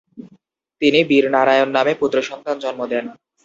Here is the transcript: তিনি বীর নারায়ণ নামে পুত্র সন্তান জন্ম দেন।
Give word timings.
তিনি 0.81 0.99
বীর 1.09 1.25
নারায়ণ 1.35 1.69
নামে 1.73 1.93
পুত্র 2.01 2.17
সন্তান 2.29 2.55
জন্ম 2.63 2.81
দেন। 2.91 3.05